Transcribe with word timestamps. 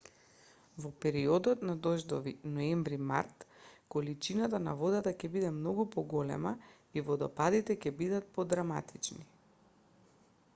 во 0.83 0.89
периодот 1.03 1.59
на 1.69 1.73
дождови 1.87 2.33
ноември-март 2.55 3.45
количината 3.97 4.61
на 4.69 4.73
водата 4.79 5.13
ќе 5.19 5.31
биде 5.37 5.53
многу 5.59 5.87
поголема 5.97 6.55
и 7.01 7.05
водопадите 7.11 7.79
ќе 7.85 7.97
бидат 8.03 8.35
подраматични 8.39 9.29